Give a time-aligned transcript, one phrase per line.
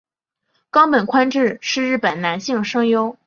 [0.71, 3.15] 冈本宽志是日本男性声优。